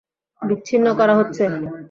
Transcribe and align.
বিচ্ছিন্ন 0.41 0.87
করা 0.99 1.13
হচ্ছে। 1.19 1.43